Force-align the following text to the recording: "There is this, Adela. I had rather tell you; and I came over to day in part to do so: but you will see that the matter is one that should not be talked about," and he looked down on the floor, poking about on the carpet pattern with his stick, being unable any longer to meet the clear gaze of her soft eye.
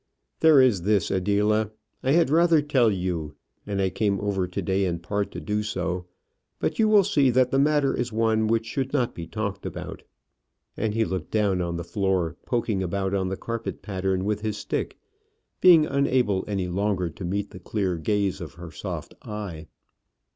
"There 0.39 0.59
is 0.59 0.81
this, 0.81 1.11
Adela. 1.11 1.69
I 2.01 2.13
had 2.13 2.31
rather 2.31 2.59
tell 2.63 2.89
you; 2.89 3.35
and 3.67 3.79
I 3.79 3.91
came 3.91 4.19
over 4.19 4.47
to 4.47 4.61
day 4.63 4.83
in 4.85 4.97
part 4.97 5.29
to 5.29 5.39
do 5.39 5.61
so: 5.61 6.07
but 6.57 6.79
you 6.79 6.87
will 6.89 7.03
see 7.03 7.29
that 7.29 7.51
the 7.51 7.59
matter 7.59 7.93
is 7.95 8.11
one 8.11 8.47
that 8.47 8.65
should 8.65 8.93
not 8.93 9.13
be 9.13 9.27
talked 9.27 9.63
about," 9.63 10.01
and 10.75 10.95
he 10.95 11.05
looked 11.05 11.29
down 11.29 11.61
on 11.61 11.77
the 11.77 11.83
floor, 11.83 12.35
poking 12.47 12.81
about 12.81 13.13
on 13.13 13.29
the 13.29 13.37
carpet 13.37 13.83
pattern 13.83 14.25
with 14.25 14.41
his 14.41 14.57
stick, 14.57 14.97
being 15.61 15.85
unable 15.85 16.43
any 16.47 16.67
longer 16.67 17.07
to 17.11 17.23
meet 17.23 17.51
the 17.51 17.59
clear 17.59 17.97
gaze 17.99 18.41
of 18.41 18.55
her 18.55 18.71
soft 18.71 19.13
eye. 19.21 19.67